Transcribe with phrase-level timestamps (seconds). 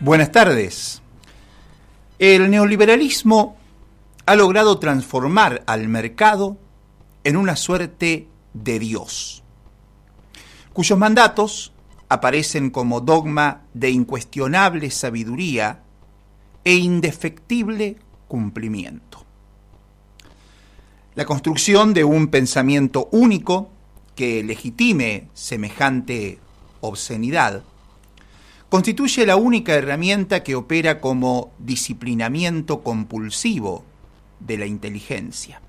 [0.00, 1.02] Buenas tardes.
[2.20, 3.56] El neoliberalismo
[4.26, 6.56] ha logrado transformar al mercado
[7.24, 9.42] en una suerte de Dios,
[10.72, 11.72] cuyos mandatos
[12.08, 15.82] aparecen como dogma de incuestionable sabiduría
[16.62, 17.96] e indefectible
[18.28, 19.26] cumplimiento.
[21.16, 23.72] La construcción de un pensamiento único
[24.14, 26.38] que legitime semejante
[26.82, 27.64] obscenidad
[28.68, 33.84] constituye la única herramienta que opera como disciplinamiento compulsivo
[34.40, 35.60] de la inteligencia,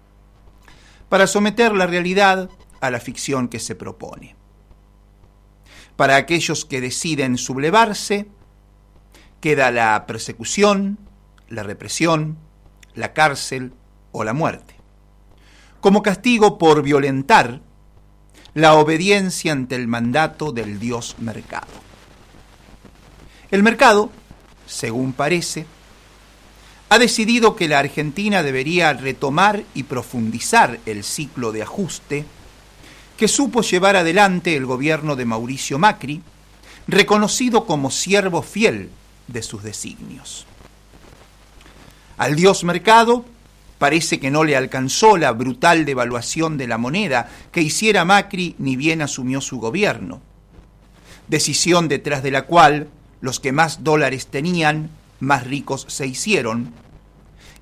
[1.07, 2.49] para someter la realidad
[2.81, 4.35] a la ficción que se propone.
[5.95, 8.27] Para aquellos que deciden sublevarse,
[9.41, 10.99] queda la persecución,
[11.49, 12.37] la represión,
[12.95, 13.73] la cárcel
[14.11, 14.75] o la muerte,
[15.81, 17.61] como castigo por violentar
[18.53, 21.88] la obediencia ante el mandato del Dios mercado.
[23.51, 24.11] El mercado,
[24.67, 25.65] según parece,
[26.89, 32.25] ha decidido que la Argentina debería retomar y profundizar el ciclo de ajuste
[33.17, 36.21] que supo llevar adelante el gobierno de Mauricio Macri,
[36.87, 38.89] reconocido como siervo fiel
[39.27, 40.45] de sus designios.
[42.17, 43.25] Al dios mercado
[43.77, 48.75] parece que no le alcanzó la brutal devaluación de la moneda que hiciera Macri ni
[48.75, 50.21] bien asumió su gobierno,
[51.27, 52.89] decisión detrás de la cual
[53.21, 54.89] los que más dólares tenían,
[55.19, 56.73] más ricos se hicieron,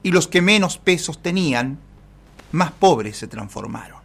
[0.04, 1.80] y los que menos pesos tenían,
[2.52, 4.00] más pobres se transformaron.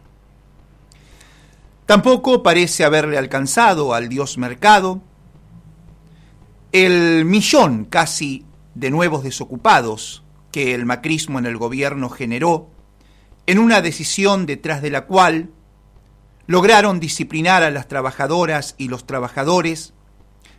[1.85, 5.01] Tampoco parece haberle alcanzado al dios mercado
[6.71, 12.69] el millón casi de nuevos desocupados que el macrismo en el gobierno generó
[13.45, 15.51] en una decisión detrás de la cual
[16.47, 19.93] lograron disciplinar a las trabajadoras y los trabajadores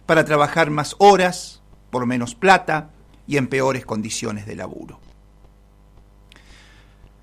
[0.07, 2.91] para trabajar más horas, por menos plata
[3.27, 5.01] y en peores condiciones de laburo.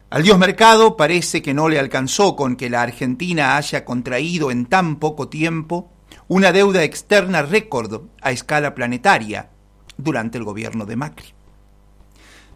[0.10, 4.66] Al dios mercado parece que no le alcanzó con que la Argentina haya contraído en
[4.66, 5.90] tan poco tiempo
[6.28, 9.50] una deuda externa récord a escala planetaria
[9.98, 11.28] durante el gobierno de Macri.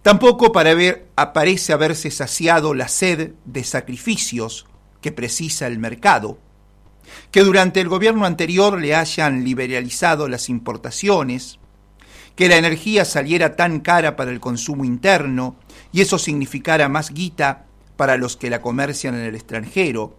[0.01, 4.67] Tampoco para ver, aparece haberse saciado la sed de sacrificios
[5.01, 6.37] que precisa el mercado
[7.31, 11.59] que durante el gobierno anterior le hayan liberalizado las importaciones,
[12.35, 15.55] que la energía saliera tan cara para el consumo interno
[15.91, 17.65] y eso significara más guita
[17.95, 20.17] para los que la comercian en el extranjero,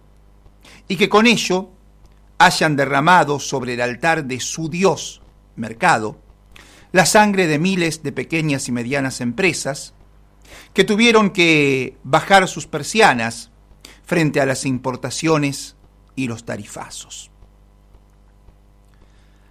[0.87, 1.69] y que con ello
[2.39, 5.21] hayan derramado sobre el altar de su Dios,
[5.55, 6.19] mercado,
[6.91, 9.93] la sangre de miles de pequeñas y medianas empresas,
[10.73, 13.51] que tuvieron que bajar sus persianas
[14.05, 15.76] frente a las importaciones
[16.17, 17.31] y los tarifazos.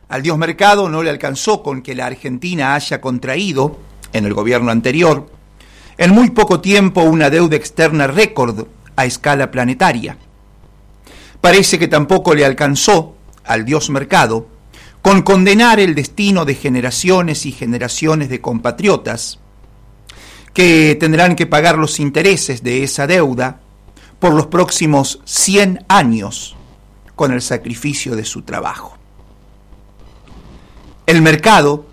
[0.09, 3.79] Al Dios Mercado no le alcanzó con que la Argentina haya contraído,
[4.13, 5.31] en el gobierno anterior,
[5.97, 10.19] en muy poco tiempo una deuda externa récord a escala planetaria.
[11.41, 14.49] Parece que tampoco le alcanzó al Dios Mercado
[15.03, 19.39] con condenar el destino de generaciones y generaciones de compatriotas
[20.53, 23.61] que tendrán que pagar los intereses de esa deuda
[24.19, 26.56] por los próximos 100 años
[27.17, 28.97] con el sacrificio de su trabajo.
[31.07, 31.87] El mercado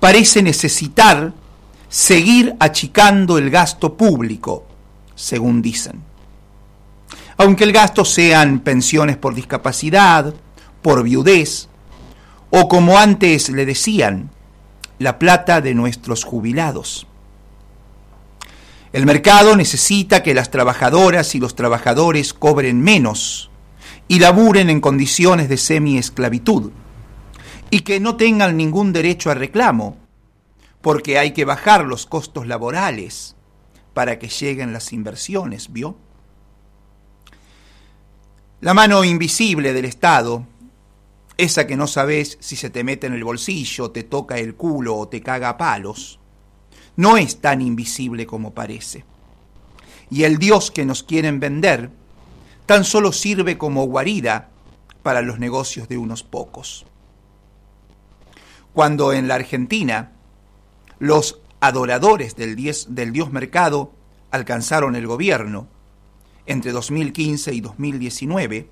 [0.00, 1.32] parece necesitar
[1.88, 4.64] seguir achicando el gasto público,
[5.14, 6.02] según dicen.
[7.36, 10.32] Aunque el gasto sean pensiones por discapacidad,
[10.82, 11.68] por viudez,
[12.50, 14.30] o como antes le decían,
[14.98, 17.06] la plata de nuestros jubilados.
[18.92, 23.50] El mercado necesita que las trabajadoras y los trabajadores cobren menos
[24.08, 26.72] y laburen en condiciones de semi-esclavitud
[27.70, 29.98] y que no tengan ningún derecho a reclamo,
[30.80, 33.36] porque hay que bajar los costos laborales
[33.92, 35.96] para que lleguen las inversiones, ¿vio?
[38.60, 40.46] La mano invisible del Estado,
[41.36, 44.96] esa que no sabes si se te mete en el bolsillo, te toca el culo
[44.96, 46.18] o te caga a palos,
[46.96, 49.04] no es tan invisible como parece.
[50.10, 51.90] Y el Dios que nos quieren vender
[52.68, 54.50] tan solo sirve como guarida
[55.02, 56.84] para los negocios de unos pocos.
[58.74, 60.12] Cuando en la Argentina
[60.98, 63.94] los adoradores del, del dios mercado
[64.30, 65.66] alcanzaron el gobierno
[66.44, 68.68] entre 2015 y 2019,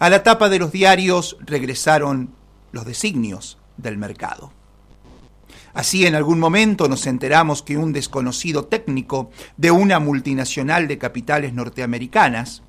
[0.00, 2.34] a la tapa de los diarios regresaron
[2.72, 4.52] los designios del mercado.
[5.72, 11.54] Así en algún momento nos enteramos que un desconocido técnico de una multinacional de capitales
[11.54, 12.64] norteamericanas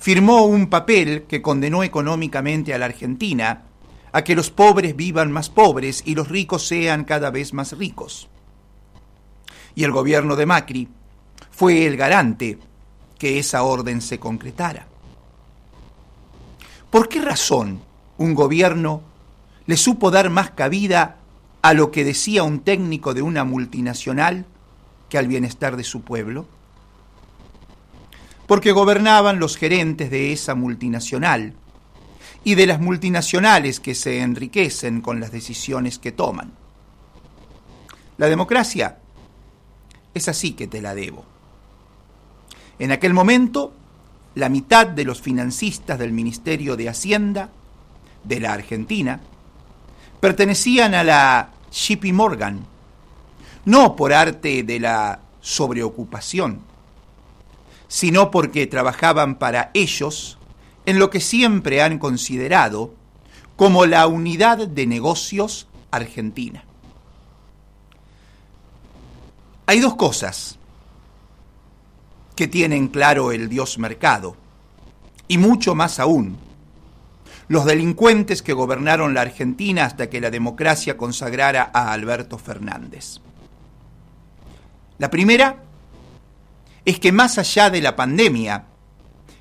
[0.00, 3.64] firmó un papel que condenó económicamente a la Argentina
[4.12, 8.28] a que los pobres vivan más pobres y los ricos sean cada vez más ricos.
[9.74, 10.88] Y el gobierno de Macri
[11.50, 12.58] fue el garante
[13.18, 14.86] que esa orden se concretara.
[16.90, 17.80] ¿Por qué razón
[18.16, 19.02] un gobierno
[19.66, 21.16] le supo dar más cabida
[21.60, 24.46] a lo que decía un técnico de una multinacional
[25.08, 26.46] que al bienestar de su pueblo?
[28.48, 31.52] Porque gobernaban los gerentes de esa multinacional
[32.42, 36.52] y de las multinacionales que se enriquecen con las decisiones que toman.
[38.16, 38.98] La democracia
[40.14, 41.24] es así que te la debo.
[42.78, 43.72] En aquel momento,
[44.34, 47.50] la mitad de los financistas del Ministerio de Hacienda
[48.24, 49.20] de la Argentina
[50.20, 52.64] pertenecían a la JP Morgan,
[53.66, 56.67] no por arte de la sobreocupación,
[57.88, 60.38] sino porque trabajaban para ellos
[60.86, 62.94] en lo que siempre han considerado
[63.56, 66.64] como la unidad de negocios argentina.
[69.66, 70.58] Hay dos cosas
[72.36, 74.36] que tienen claro el Dios mercado,
[75.26, 76.38] y mucho más aún,
[77.48, 83.20] los delincuentes que gobernaron la Argentina hasta que la democracia consagrara a Alberto Fernández.
[84.98, 85.62] La primera
[86.88, 88.64] es que más allá de la pandemia,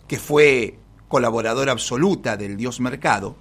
[0.05, 3.37] que fue colaboradora absoluta del Dios Mercado,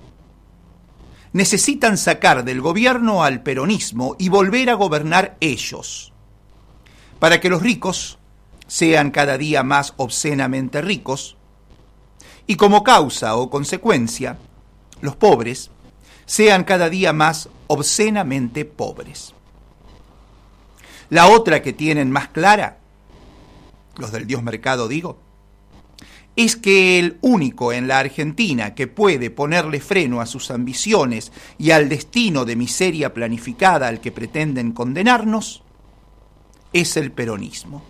[1.33, 6.13] necesitan sacar del gobierno al peronismo y volver a gobernar ellos,
[7.19, 8.21] para que los ricos
[8.69, 11.37] sean cada día más obscenamente ricos
[12.47, 14.39] y como causa o consecuencia
[15.01, 15.73] los pobres,
[16.27, 19.35] sean cada día más obscenamente pobres.
[21.11, 22.79] La otra que tienen más clara,
[23.99, 25.19] los del Dios Mercado digo,
[26.37, 31.71] es que el único en la Argentina que puede ponerle freno a sus ambiciones y
[31.71, 35.63] al destino de miseria planificada al que pretenden condenarnos,
[36.73, 37.83] es el peronismo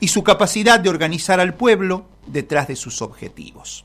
[0.00, 3.84] y su capacidad de organizar al pueblo detrás de sus objetivos.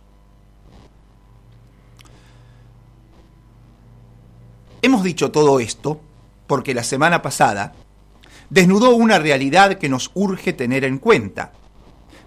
[4.81, 6.01] Hemos dicho todo esto
[6.45, 7.73] porque la semana pasada
[8.49, 11.53] desnudó una realidad que nos urge tener en cuenta.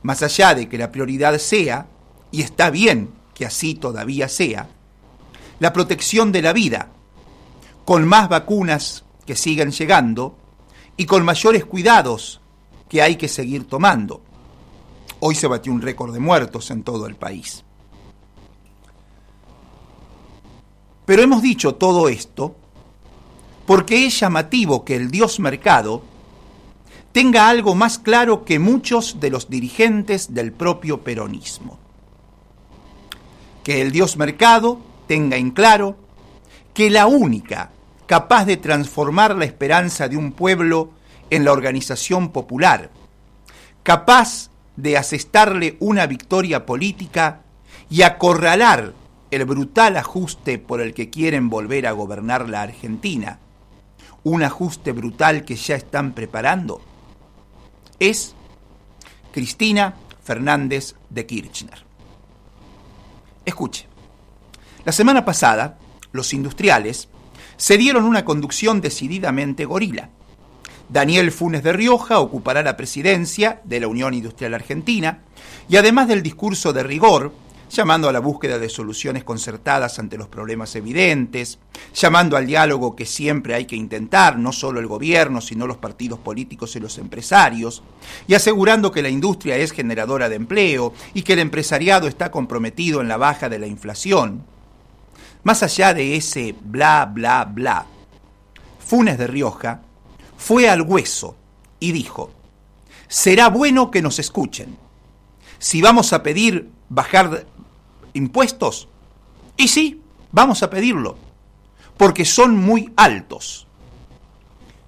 [0.03, 1.87] Más allá de que la prioridad sea,
[2.31, 4.69] y está bien que así todavía sea,
[5.59, 6.91] la protección de la vida,
[7.85, 10.37] con más vacunas que sigan llegando
[10.97, 12.41] y con mayores cuidados
[12.89, 14.23] que hay que seguir tomando.
[15.21, 17.65] Hoy se batió un récord de muertos en todo el país.
[21.05, 22.57] Pero hemos dicho todo esto
[23.67, 26.03] porque es llamativo que el dios mercado
[27.13, 31.79] tenga algo más claro que muchos de los dirigentes del propio peronismo.
[33.65, 35.97] Que el dios mercado tenga en claro
[36.75, 37.71] que la única
[38.07, 40.91] capaz de transformar la esperanza de un pueblo
[41.31, 42.91] en la organización popular,
[43.83, 47.41] capaz de asestarle una victoria política
[47.91, 48.93] y acorralar
[49.31, 53.41] el brutal ajuste por el que quieren volver a gobernar la Argentina,
[54.27, 56.81] un ajuste brutal que ya están preparando,
[58.01, 58.35] es
[59.33, 59.95] Cristina
[60.25, 61.85] Fernández de Kirchner.
[63.45, 63.87] Escuche,
[64.85, 65.79] la semana pasada
[66.11, 67.09] los industriales
[67.57, 70.11] se dieron una conducción decididamente gorila.
[70.89, 75.21] Daniel Funes de Rioja ocupará la presidencia de la Unión Industrial Argentina
[75.69, 77.33] y además del discurso de rigor
[77.71, 81.59] llamando a la búsqueda de soluciones concertadas ante los problemas evidentes,
[81.95, 86.19] llamando al diálogo que siempre hay que intentar, no solo el gobierno, sino los partidos
[86.19, 87.83] políticos y los empresarios,
[88.27, 93.01] y asegurando que la industria es generadora de empleo y que el empresariado está comprometido
[93.01, 94.45] en la baja de la inflación.
[95.43, 97.87] Más allá de ese bla, bla, bla,
[98.87, 99.81] Funes de Rioja
[100.37, 101.37] fue al hueso
[101.81, 102.31] y dijo,
[103.09, 104.77] será bueno que nos escuchen.
[105.59, 107.47] Si vamos a pedir bajar
[108.17, 108.89] impuestos?
[109.57, 111.17] Y sí, vamos a pedirlo,
[111.97, 113.67] porque son muy altos.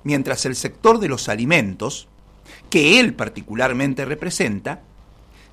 [0.05, 2.09] Mientras el sector de los alimentos,
[2.71, 4.83] que él particularmente representa,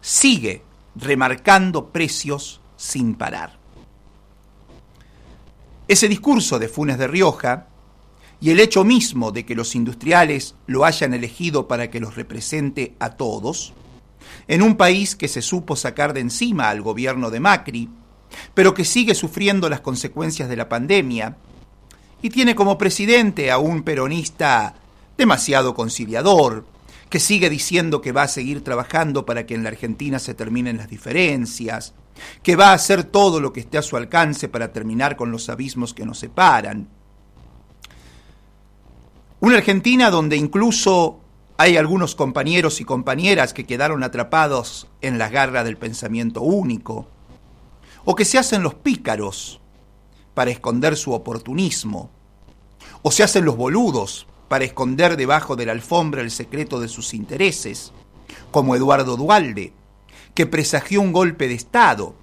[0.02, 0.62] sigue
[0.96, 3.58] remarcando precios sin parar.
[5.88, 7.68] Ese discurso de Funes de Rioja
[8.42, 12.96] y el hecho mismo de que los industriales lo hayan elegido para que los represente
[13.00, 13.74] a todos,
[14.48, 17.90] en un país que se supo sacar de encima al gobierno de Macri,
[18.54, 21.38] pero que sigue sufriendo las consecuencias de la pandemia,
[22.22, 24.76] y tiene como presidente a un peronista
[25.18, 26.66] demasiado conciliador,
[27.10, 30.78] que sigue diciendo que va a seguir trabajando para que en la Argentina se terminen
[30.78, 31.94] las diferencias,
[32.42, 35.50] que va a hacer todo lo que esté a su alcance para terminar con los
[35.50, 36.90] abismos que nos separan.
[39.40, 41.20] Una Argentina donde incluso
[41.58, 47.08] hay algunos compañeros y compañeras que quedaron atrapados en la garra del pensamiento único,
[48.04, 49.62] o que se hacen los pícaros
[50.34, 52.10] para esconder su oportunismo,
[53.02, 57.14] o se hacen los boludos para esconder debajo de la alfombra el secreto de sus
[57.14, 57.94] intereses,
[58.52, 59.74] como Eduardo Dualde,
[60.34, 62.16] que presagió un golpe de Estado.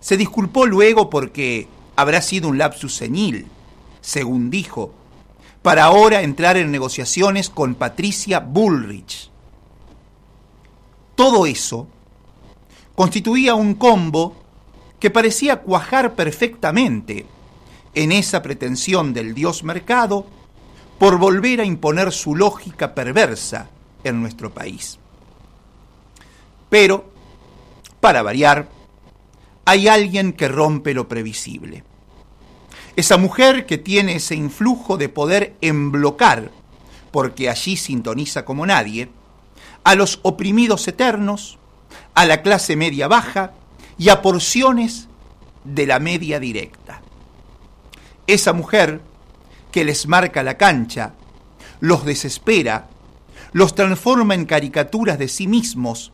[0.00, 1.66] Se disculpó luego porque
[1.96, 3.46] habrá sido un lapsus senil,
[4.00, 4.94] según dijo,
[5.68, 9.30] para ahora entrar en negociaciones con Patricia Bullrich.
[11.14, 11.86] Todo eso
[12.94, 14.34] constituía un combo
[14.98, 17.26] que parecía cuajar perfectamente
[17.92, 20.24] en esa pretensión del dios mercado
[20.98, 23.68] por volver a imponer su lógica perversa
[24.04, 24.98] en nuestro país.
[26.70, 27.12] Pero,
[28.00, 28.70] para variar,
[29.66, 31.84] hay alguien que rompe lo previsible.
[32.98, 36.50] Esa mujer que tiene ese influjo de poder emblocar,
[37.12, 39.08] porque allí sintoniza como nadie,
[39.84, 41.60] a los oprimidos eternos,
[42.14, 43.52] a la clase media baja
[43.98, 45.06] y a porciones
[45.62, 47.00] de la media directa.
[48.26, 49.00] Esa mujer
[49.70, 51.14] que les marca la cancha,
[51.78, 52.88] los desespera,
[53.52, 56.10] los transforma en caricaturas de sí mismos,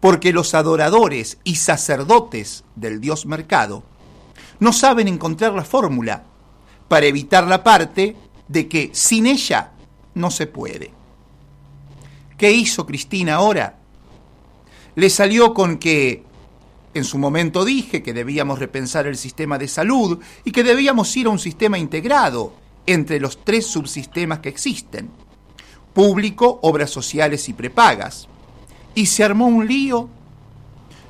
[0.00, 3.82] porque los adoradores y sacerdotes del dios mercado
[4.62, 6.22] no saben encontrar la fórmula
[6.86, 8.14] para evitar la parte
[8.46, 9.72] de que sin ella
[10.14, 10.92] no se puede.
[12.38, 13.80] ¿Qué hizo Cristina ahora?
[14.94, 16.22] Le salió con que
[16.94, 21.26] en su momento dije que debíamos repensar el sistema de salud y que debíamos ir
[21.26, 22.52] a un sistema integrado
[22.86, 25.10] entre los tres subsistemas que existen,
[25.92, 28.28] público, obras sociales y prepagas.
[28.94, 30.08] Y se armó un lío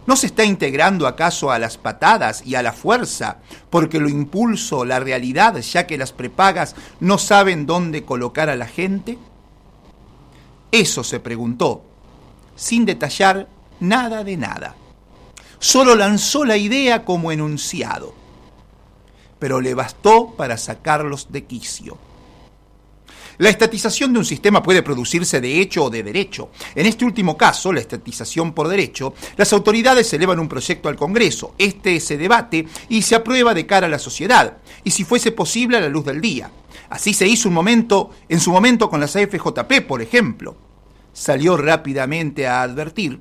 [0.04, 3.38] ¿No se está integrando acaso a las patadas y a la fuerza,
[3.70, 8.66] porque lo impulso la realidad, ya que las prepagas no saben dónde colocar a la
[8.66, 9.18] gente?
[10.72, 11.84] Eso se preguntó,
[12.56, 14.74] sin detallar nada de nada.
[15.60, 18.14] Solo lanzó la idea como enunciado,
[19.38, 21.96] pero le bastó para sacarlos de quicio.
[23.42, 26.50] La estatización de un sistema puede producirse de hecho o de derecho.
[26.76, 31.52] En este último caso, la estatización por derecho, las autoridades elevan un proyecto al Congreso.
[31.58, 35.76] Este se debate y se aprueba de cara a la sociedad, y si fuese posible
[35.76, 36.52] a la luz del día.
[36.88, 40.54] Así se hizo un momento, en su momento con las AFJP, por ejemplo.
[41.12, 43.18] Salió rápidamente a advertir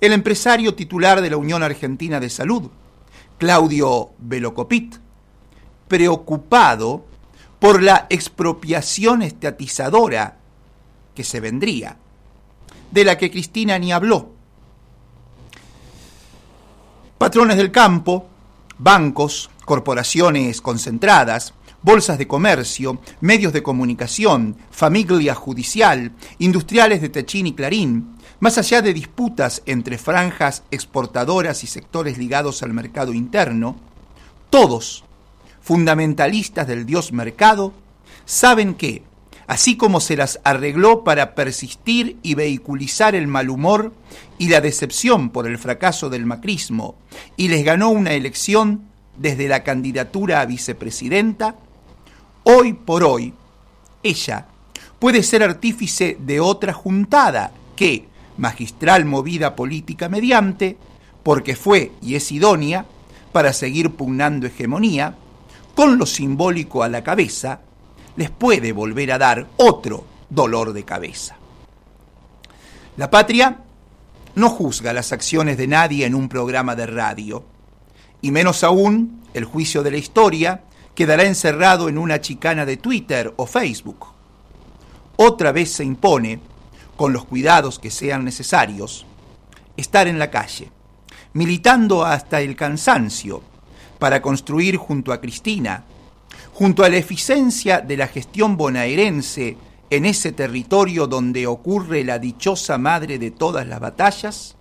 [0.00, 2.72] el empresario titular de la Unión Argentina de Salud,
[3.38, 4.96] Claudio Velocopit,
[5.86, 7.13] preocupado
[7.64, 10.36] por la expropiación estatizadora
[11.14, 11.96] que se vendría,
[12.90, 14.32] de la que Cristina ni habló.
[17.16, 18.26] Patrones del campo,
[18.76, 27.54] bancos, corporaciones concentradas, bolsas de comercio, medios de comunicación, familia judicial, industriales de Techín y
[27.54, 33.76] Clarín, más allá de disputas entre franjas exportadoras y sectores ligados al mercado interno,
[34.50, 35.02] todos
[35.64, 37.72] fundamentalistas del dios mercado,
[38.26, 39.02] saben que,
[39.46, 43.94] así como se las arregló para persistir y vehiculizar el mal humor
[44.36, 46.96] y la decepción por el fracaso del macrismo,
[47.38, 48.82] y les ganó una elección
[49.16, 51.56] desde la candidatura a vicepresidenta,
[52.42, 53.32] hoy por hoy,
[54.02, 54.46] ella
[54.98, 58.06] puede ser artífice de otra juntada que,
[58.36, 60.76] magistral movida política mediante,
[61.22, 62.84] porque fue y es idónea
[63.32, 65.16] para seguir pugnando hegemonía,
[65.74, 67.60] con lo simbólico a la cabeza,
[68.16, 71.36] les puede volver a dar otro dolor de cabeza.
[72.96, 73.58] La patria
[74.34, 77.44] no juzga las acciones de nadie en un programa de radio,
[78.20, 80.62] y menos aún el juicio de la historia
[80.94, 84.06] quedará encerrado en una chicana de Twitter o Facebook.
[85.16, 86.40] Otra vez se impone,
[86.96, 89.04] con los cuidados que sean necesarios,
[89.76, 90.70] estar en la calle,
[91.32, 93.42] militando hasta el cansancio,
[94.04, 95.82] para construir junto a Cristina,
[96.52, 99.56] junto a la eficiencia de la gestión bonaerense
[99.88, 104.56] en ese territorio donde ocurre la dichosa madre de todas las batallas,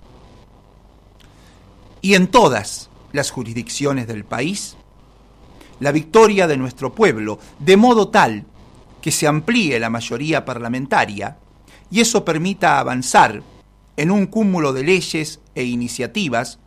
[2.01, 4.77] y en todas las jurisdicciones del país,
[5.81, 8.45] la victoria de nuestro pueblo, de modo tal
[9.01, 11.35] que se amplíe la mayoría parlamentaria
[11.91, 13.43] y eso permita avanzar
[13.97, 16.59] en un cúmulo de leyes e iniciativas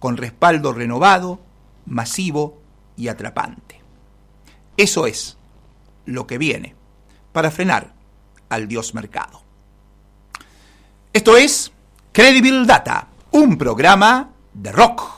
[0.00, 1.46] con respaldo renovado
[1.88, 2.60] masivo
[2.96, 3.80] y atrapante.
[4.76, 5.36] Eso es
[6.04, 6.74] lo que viene
[7.32, 7.92] para frenar
[8.48, 9.42] al dios mercado.
[11.12, 11.72] Esto es
[12.12, 15.17] Credible Data, un programa de rock.